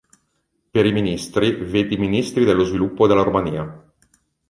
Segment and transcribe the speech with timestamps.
[0.75, 3.91] Per i ministri vedi Ministri dello sviluppo della Romania.